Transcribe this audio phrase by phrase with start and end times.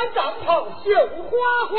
[0.00, 1.76] 穿帐篷绣花花，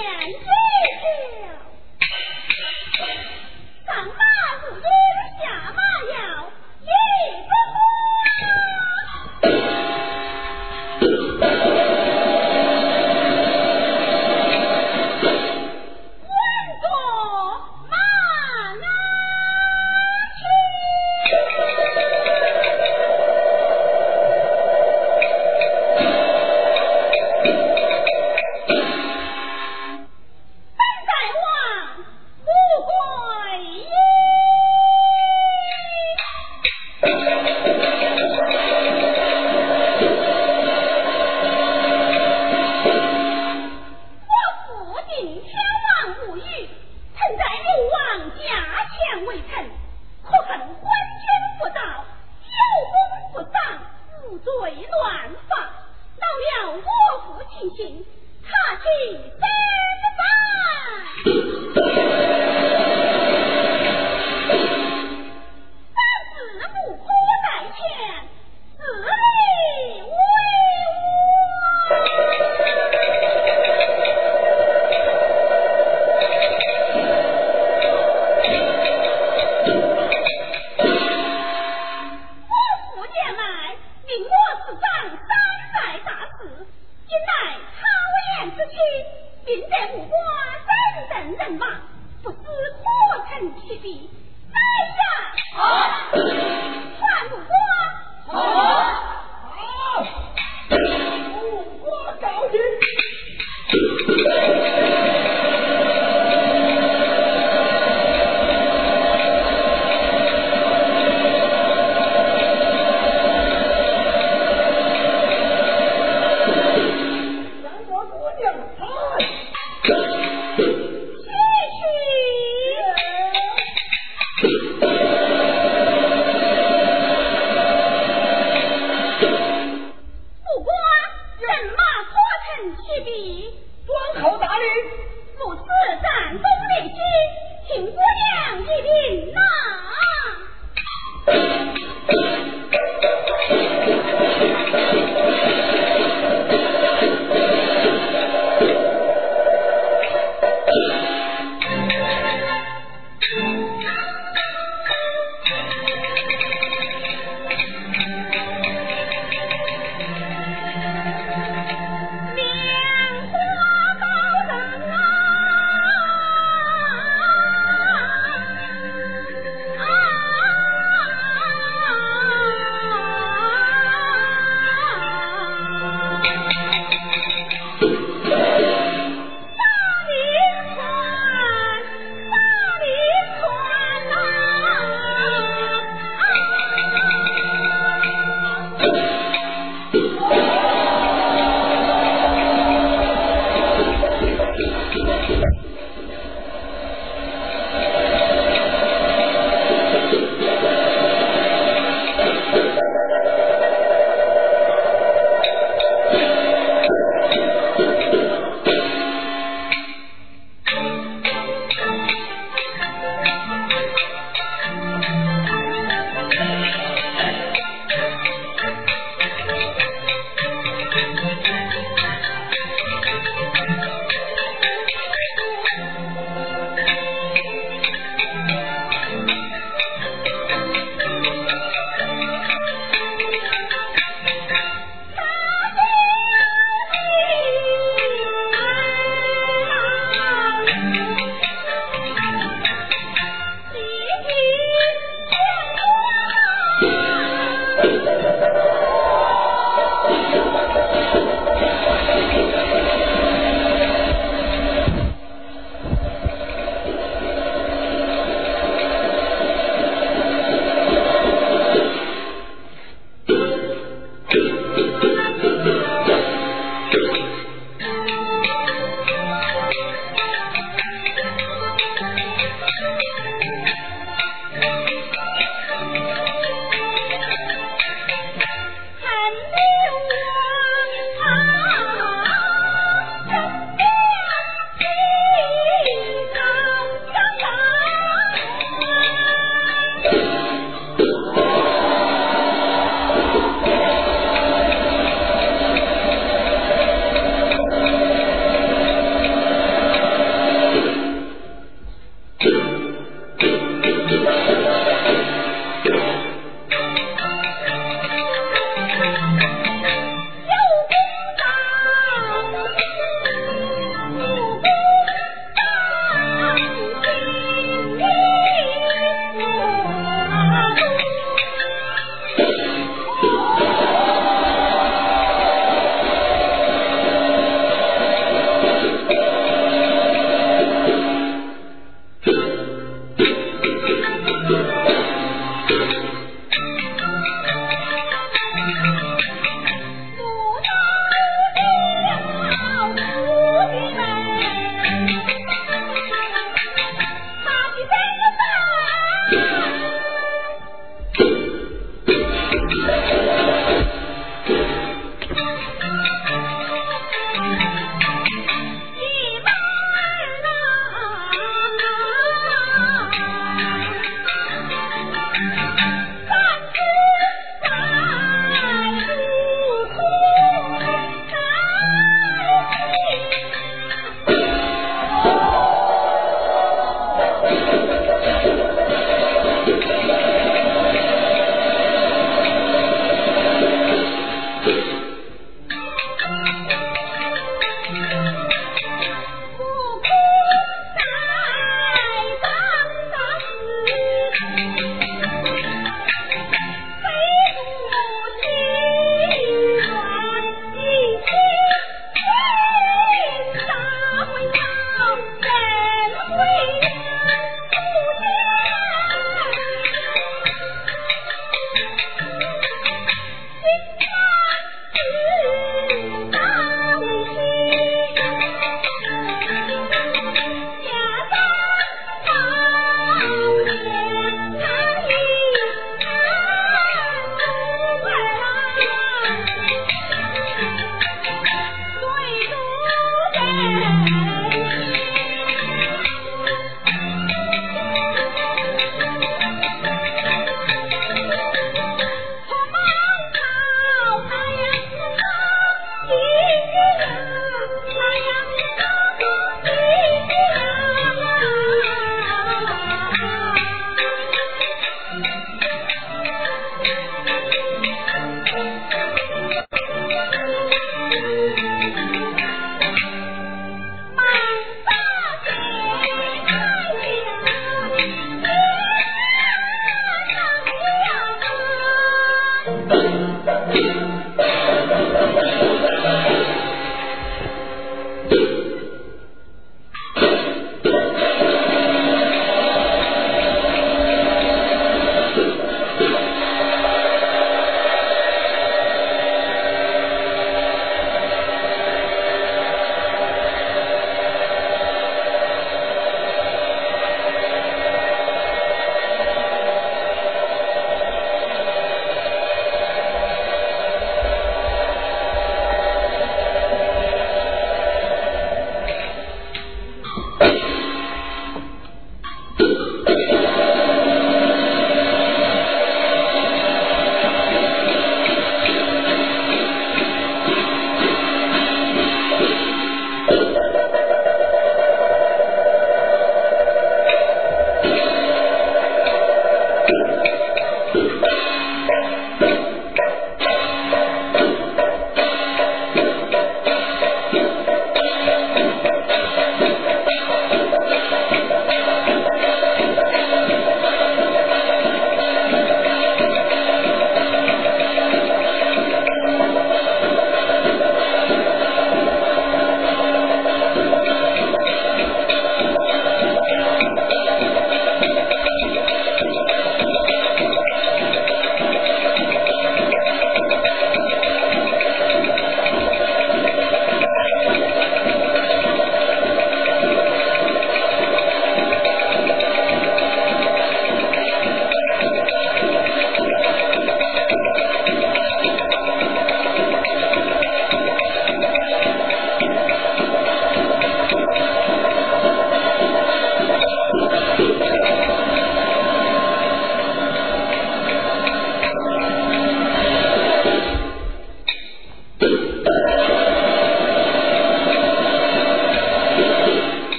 [0.00, 0.46] 两岁
[1.02, 1.67] 半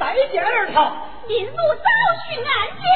[0.00, 0.96] 再见而逃
[1.28, 1.58] 命如找
[2.24, 2.88] 寻案件